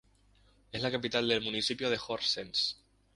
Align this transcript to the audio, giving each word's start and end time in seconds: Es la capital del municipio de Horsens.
Es 0.71 0.81
la 0.81 0.89
capital 0.91 1.27
del 1.27 1.43
municipio 1.43 1.91
de 1.91 1.99
Horsens. 2.07 2.75